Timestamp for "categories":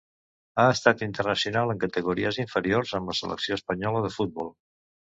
1.85-2.41